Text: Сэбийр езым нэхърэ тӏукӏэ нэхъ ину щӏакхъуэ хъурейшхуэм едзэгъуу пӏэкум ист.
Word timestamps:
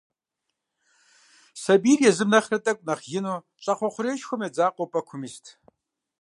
Сэбийр 1.61 1.99
езым 2.09 2.29
нэхърэ 2.33 2.57
тӏукӏэ 2.63 2.85
нэхъ 2.87 3.05
ину 3.17 3.35
щӏакхъуэ 3.61 3.89
хъурейшхуэм 3.93 4.45
едзэгъуу 4.47 4.89
пӏэкум 4.91 5.21
ист. 5.27 5.45